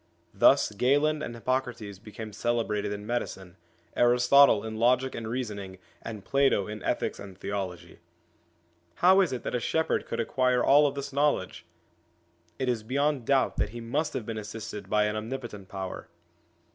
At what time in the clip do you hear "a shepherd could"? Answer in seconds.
9.53-10.19